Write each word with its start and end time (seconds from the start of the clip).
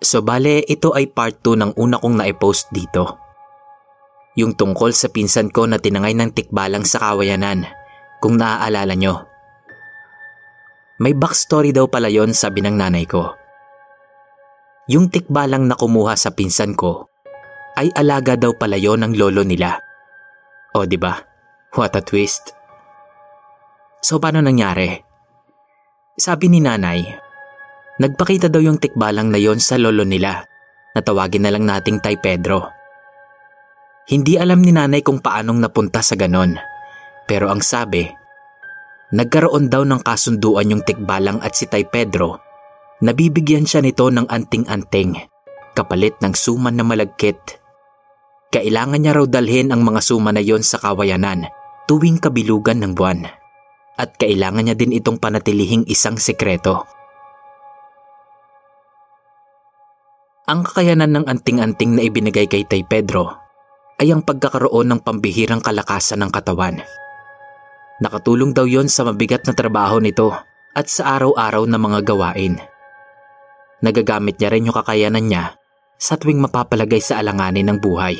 So 0.00 0.24
bale, 0.24 0.64
ito 0.64 0.96
ay 0.96 1.12
part 1.12 1.44
2 1.44 1.60
ng 1.60 1.72
una 1.76 2.00
kong 2.00 2.24
na-post 2.24 2.72
dito. 2.72 3.20
Yung 4.40 4.56
tungkol 4.56 4.96
sa 4.96 5.12
pinsan 5.12 5.52
ko 5.52 5.68
na 5.68 5.76
tinangay 5.76 6.16
ng 6.16 6.32
tikbalang 6.32 6.88
sa 6.88 7.04
kawayanan, 7.04 7.68
kung 8.24 8.40
naaalala 8.40 8.96
nyo. 8.96 9.28
May 11.00 11.12
backstory 11.12 11.76
daw 11.76 11.88
pala 11.88 12.08
yon 12.08 12.32
sabi 12.32 12.64
ng 12.64 12.76
nanay 12.80 13.04
ko. 13.04 13.36
Yung 14.88 15.12
tikbalang 15.12 15.68
na 15.68 15.76
kumuha 15.76 16.16
sa 16.16 16.32
pinsan 16.32 16.72
ko, 16.72 17.08
ay 17.76 17.92
alaga 17.92 18.40
daw 18.40 18.56
pala 18.56 18.80
yon 18.80 19.04
ng 19.04 19.12
lolo 19.20 19.44
nila. 19.44 19.76
O 20.76 20.88
di 20.88 20.96
ba? 20.96 21.16
What 21.76 21.96
a 21.96 22.02
twist. 22.04 22.56
So 24.00 24.16
paano 24.16 24.40
nangyari? 24.40 24.96
Sabi 26.16 26.48
ni 26.48 26.60
nanay, 26.64 27.29
Nagpakita 28.00 28.48
daw 28.48 28.64
yung 28.64 28.80
tikbalang 28.80 29.28
na 29.28 29.36
yon 29.36 29.60
sa 29.60 29.76
lolo 29.76 30.08
nila. 30.08 30.40
Natawagin 30.96 31.44
na 31.44 31.52
lang 31.52 31.68
nating 31.68 32.00
Tay 32.00 32.16
Pedro. 32.16 32.64
Hindi 34.08 34.40
alam 34.40 34.64
ni 34.64 34.72
nanay 34.72 35.04
kung 35.04 35.20
paanong 35.20 35.60
napunta 35.60 36.00
sa 36.00 36.16
ganon. 36.16 36.56
Pero 37.28 37.52
ang 37.52 37.60
sabi, 37.60 38.08
nagkaroon 39.12 39.68
daw 39.68 39.84
ng 39.84 40.00
kasunduan 40.00 40.72
yung 40.72 40.82
tikbalang 40.82 41.44
at 41.44 41.52
si 41.52 41.68
Tay 41.68 41.84
Pedro. 41.84 42.40
Nabibigyan 43.04 43.68
siya 43.68 43.84
nito 43.84 44.08
ng 44.08 44.32
anting-anting, 44.32 45.20
kapalit 45.76 46.16
ng 46.24 46.32
suman 46.32 46.80
na 46.80 46.84
malagkit. 46.88 47.36
Kailangan 48.50 48.98
niya 48.98 49.12
raw 49.14 49.28
dalhin 49.28 49.70
ang 49.70 49.84
mga 49.84 50.00
suma 50.00 50.32
na 50.32 50.40
yon 50.40 50.64
sa 50.64 50.80
kawayanan 50.80 51.46
tuwing 51.84 52.16
kabilugan 52.16 52.80
ng 52.80 52.96
buwan. 52.96 53.28
At 54.00 54.16
kailangan 54.16 54.72
niya 54.72 54.76
din 54.78 54.96
itong 54.96 55.20
panatilihing 55.20 55.84
isang 55.84 56.16
sekreto. 56.16 56.99
Ang 60.50 60.66
kakayanan 60.66 61.14
ng 61.14 61.24
anting-anting 61.30 61.94
na 61.94 62.02
ibinigay 62.02 62.50
kay 62.50 62.66
Tay 62.66 62.82
Pedro 62.82 63.38
ay 64.02 64.10
ang 64.10 64.26
pagkakaroon 64.26 64.90
ng 64.90 64.98
pambihirang 65.06 65.62
kalakasan 65.62 66.26
ng 66.26 66.30
katawan. 66.34 66.82
Nakatulong 68.02 68.50
daw 68.50 68.66
yon 68.66 68.90
sa 68.90 69.06
mabigat 69.06 69.46
na 69.46 69.54
trabaho 69.54 70.02
nito 70.02 70.34
at 70.74 70.90
sa 70.90 71.14
araw-araw 71.14 71.70
na 71.70 71.78
mga 71.78 72.02
gawain. 72.02 72.58
Nagagamit 73.78 74.42
niya 74.42 74.50
rin 74.50 74.66
yung 74.66 74.74
kakayanan 74.74 75.30
niya 75.30 75.54
sa 76.02 76.18
tuwing 76.18 76.42
mapapalagay 76.42 76.98
sa 76.98 77.22
alanganin 77.22 77.70
ng 77.70 77.78
buhay. 77.78 78.18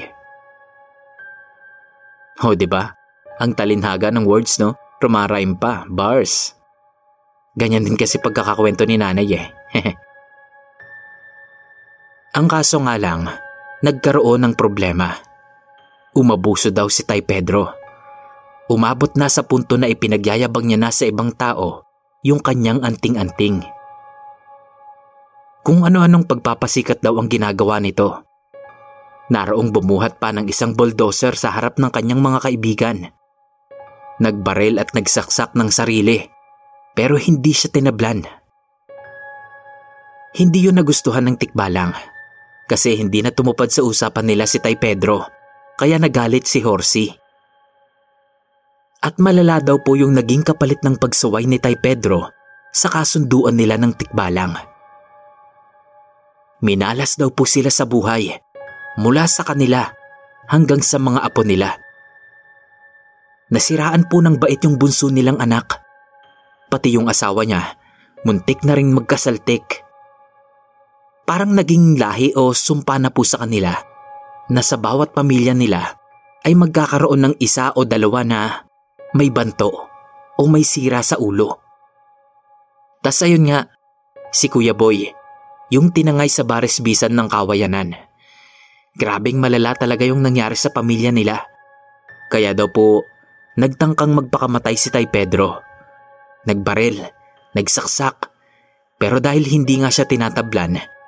O, 2.47 2.55
di 2.55 2.71
ba? 2.71 2.95
Ang 3.43 3.59
talinhaga 3.59 4.15
ng 4.15 4.23
words, 4.23 4.63
no? 4.63 4.79
Rumarime 5.03 5.59
pa, 5.59 5.83
bars. 5.91 6.55
Ganyan 7.59 7.83
din 7.83 7.99
kasi 7.99 8.23
pagkakakwento 8.23 8.87
ni 8.87 9.03
nanay 9.03 9.27
eh. 9.35 9.51
Ang 12.31 12.47
kaso 12.47 12.79
nga 12.87 12.95
lang, 12.95 13.27
nagkaroon 13.83 14.47
ng 14.47 14.55
problema. 14.55 15.19
Umabuso 16.15 16.71
daw 16.71 16.87
si 16.87 17.03
Tay 17.03 17.27
Pedro. 17.27 17.75
Umabot 18.71 19.11
na 19.19 19.27
sa 19.27 19.43
punto 19.43 19.75
na 19.75 19.91
ipinagyayabang 19.91 20.71
niya 20.71 20.79
na 20.79 20.95
sa 20.95 21.11
ibang 21.11 21.35
tao 21.35 21.83
yung 22.23 22.39
kanyang 22.39 22.87
anting-anting. 22.87 23.67
Kung 25.67 25.83
ano-anong 25.83 26.31
pagpapasikat 26.31 27.03
daw 27.03 27.19
ang 27.19 27.27
ginagawa 27.27 27.83
nito. 27.83 28.23
Naroong 29.27 29.75
bumuhat 29.75 30.23
pa 30.23 30.31
ng 30.31 30.47
isang 30.47 30.79
bulldozer 30.79 31.35
sa 31.35 31.51
harap 31.51 31.83
ng 31.83 31.91
kanyang 31.91 32.23
mga 32.23 32.47
kaibigan. 32.47 32.99
Nagbarel 34.23 34.79
at 34.79 34.95
nagsaksak 34.95 35.59
ng 35.59 35.71
sarili 35.75 36.23
pero 36.95 37.19
hindi 37.19 37.51
siya 37.51 37.75
tinablan. 37.75 38.23
Hindi 40.31 40.71
yun 40.71 40.79
nagustuhan 40.79 41.27
ng 41.27 41.35
tikbalang 41.35 42.20
kasi 42.71 42.95
hindi 42.95 43.19
na 43.19 43.35
tumupad 43.35 43.67
sa 43.67 43.83
usapan 43.83 44.31
nila 44.31 44.47
si 44.47 44.63
Tay 44.63 44.79
Pedro 44.79 45.27
kaya 45.75 45.99
nagalit 45.99 46.47
si 46.47 46.63
Horsey. 46.63 47.11
At 49.03 49.19
malala 49.19 49.59
daw 49.59 49.83
po 49.83 49.99
yung 49.99 50.15
naging 50.15 50.47
kapalit 50.47 50.79
ng 50.87 50.95
pagsuway 50.95 51.51
ni 51.51 51.59
Tay 51.59 51.75
Pedro 51.83 52.31
sa 52.71 52.87
kasunduan 52.87 53.59
nila 53.59 53.75
ng 53.75 53.91
tikbalang. 53.99 54.55
Minalas 56.63 57.19
daw 57.19 57.33
po 57.35 57.43
sila 57.49 57.73
sa 57.75 57.89
buhay 57.89 58.31
mula 59.01 59.27
sa 59.27 59.43
kanila 59.43 59.91
hanggang 60.47 60.85
sa 60.85 61.01
mga 61.03 61.27
apo 61.27 61.43
nila. 61.43 61.75
Nasiraan 63.51 64.07
po 64.07 64.23
ng 64.23 64.39
bait 64.39 64.63
yung 64.63 64.79
bunso 64.79 65.11
nilang 65.11 65.43
anak. 65.43 65.81
Pati 66.71 66.95
yung 66.95 67.11
asawa 67.11 67.43
niya, 67.43 67.75
muntik 68.23 68.63
na 68.63 68.79
ring 68.79 68.95
magkasaltik 68.95 69.90
parang 71.31 71.55
naging 71.55 71.95
lahi 71.95 72.35
o 72.35 72.51
sumpa 72.51 72.99
na 72.99 73.15
po 73.15 73.23
sa 73.23 73.47
kanila 73.47 73.71
na 74.51 74.67
sa 74.67 74.75
bawat 74.75 75.15
pamilya 75.15 75.55
nila 75.55 75.95
ay 76.43 76.59
magkakaroon 76.59 77.23
ng 77.23 77.35
isa 77.39 77.71
o 77.79 77.87
dalawa 77.87 78.27
na 78.27 78.67
may 79.15 79.31
banto 79.31 79.71
o 80.35 80.43
may 80.51 80.67
sira 80.67 80.99
sa 81.07 81.23
ulo. 81.23 81.55
Tas 82.99 83.23
ayun 83.23 83.47
nga, 83.47 83.71
si 84.35 84.51
Kuya 84.51 84.75
Boy, 84.75 85.07
yung 85.71 85.95
tinangay 85.95 86.27
sa 86.27 86.43
baresbisan 86.43 87.15
ng 87.15 87.31
kawayanan. 87.31 87.95
Grabing 88.99 89.39
malala 89.39 89.79
talaga 89.79 90.03
yung 90.03 90.27
nangyari 90.27 90.59
sa 90.59 90.75
pamilya 90.75 91.15
nila. 91.15 91.47
Kaya 92.27 92.59
daw 92.59 92.75
po, 92.75 93.07
nagtangkang 93.55 94.19
magpakamatay 94.19 94.75
si 94.75 94.91
Tay 94.91 95.07
Pedro. 95.07 95.63
Nagbaril, 96.51 97.07
nagsaksak, 97.55 98.35
pero 98.99 99.23
dahil 99.23 99.47
hindi 99.47 99.79
nga 99.79 99.95
siya 99.95 100.11
tinatablan, 100.11 100.99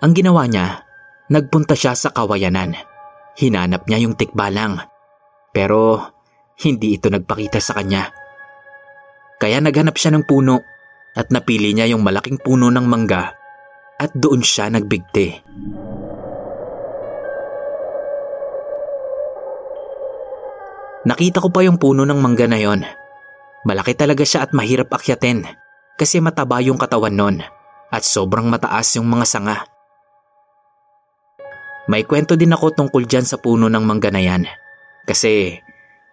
ang 0.00 0.12
ginawa 0.16 0.48
niya, 0.48 0.90
Nagpunta 1.30 1.78
siya 1.78 1.94
sa 1.94 2.10
kawayanan. 2.10 2.74
Hinanap 3.38 3.86
niya 3.86 4.02
yung 4.02 4.18
tikbalang. 4.18 4.82
Pero 5.54 6.02
hindi 6.58 6.98
ito 6.98 7.06
nagpakita 7.06 7.62
sa 7.62 7.78
kanya. 7.78 8.10
Kaya 9.38 9.62
naghanap 9.62 9.94
siya 9.94 10.10
ng 10.10 10.26
puno 10.26 10.58
at 11.14 11.30
napili 11.30 11.70
niya 11.70 11.94
yung 11.94 12.02
malaking 12.02 12.42
puno 12.42 12.66
ng 12.66 12.82
mangga 12.82 13.30
at 14.02 14.10
doon 14.10 14.42
siya 14.42 14.74
nagbigti. 14.74 15.38
Nakita 21.06 21.38
ko 21.40 21.48
pa 21.54 21.62
yung 21.62 21.78
puno 21.78 22.02
ng 22.02 22.18
mangga 22.18 22.50
na 22.50 22.58
yon. 22.58 22.82
Malaki 23.64 23.94
talaga 23.94 24.26
siya 24.26 24.44
at 24.44 24.50
mahirap 24.50 24.90
akyatin 24.90 25.46
kasi 25.94 26.18
mataba 26.18 26.58
yung 26.58 26.76
katawan 26.76 27.14
nun 27.14 27.36
at 27.94 28.02
sobrang 28.02 28.50
mataas 28.50 28.98
yung 28.98 29.06
mga 29.06 29.24
sanga. 29.30 29.79
May 31.90 32.06
kwento 32.06 32.38
din 32.38 32.54
ako 32.54 32.70
tungkol 32.78 33.02
dyan 33.02 33.26
sa 33.26 33.34
puno 33.42 33.66
ng 33.66 33.82
mangga 33.82 34.14
na 34.14 34.22
yan. 34.22 34.46
Kasi 35.02 35.58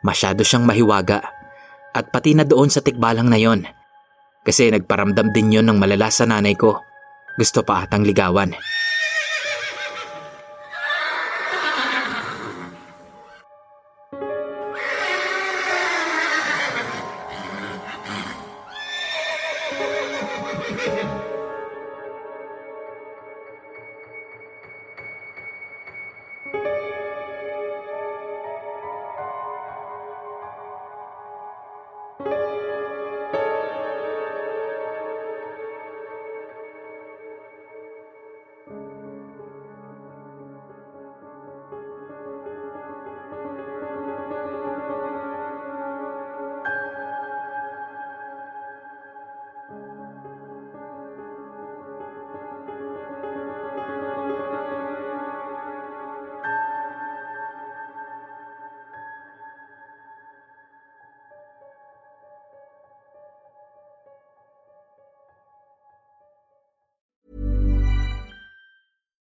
masyado 0.01 0.41
siyang 0.41 0.65
mahiwaga. 0.65 1.21
At 1.93 2.09
pati 2.09 2.33
na 2.33 2.49
doon 2.49 2.73
sa 2.73 2.81
tikbalang 2.81 3.29
na 3.29 3.37
yon. 3.37 3.61
Kasi 4.41 4.73
nagparamdam 4.73 5.29
din 5.29 5.53
yon 5.53 5.69
ng 5.69 5.77
malala 5.77 6.09
sa 6.09 6.25
nanay 6.25 6.57
ko. 6.57 6.81
Gusto 7.37 7.61
pa 7.61 7.85
atang 7.85 8.01
ligawan. 8.01 8.57